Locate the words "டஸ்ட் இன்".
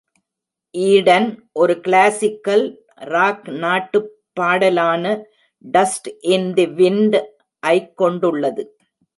5.65-6.53